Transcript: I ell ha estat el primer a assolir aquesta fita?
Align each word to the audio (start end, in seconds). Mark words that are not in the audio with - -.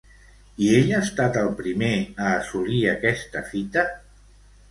I 0.67 0.69
ell 0.75 0.87
ha 0.93 1.01
estat 1.07 1.35
el 1.41 1.49
primer 1.59 1.91
a 2.23 2.31
assolir 2.39 2.81
aquesta 2.93 3.47
fita? 3.53 3.87